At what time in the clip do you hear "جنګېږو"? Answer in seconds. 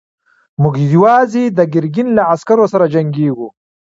2.93-3.47